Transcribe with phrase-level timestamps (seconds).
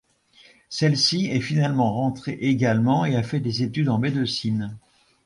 [0.69, 4.75] Celle-ci est finalement rentrée également et a fait des études de médecine.